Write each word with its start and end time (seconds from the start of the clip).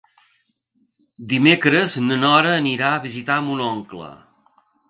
Dimecres 1.33 1.95
na 2.07 2.19
Nora 2.23 2.57
anirà 2.63 2.91
a 2.95 3.05
visitar 3.07 3.39
mon 3.51 3.63
oncle. 3.71 4.13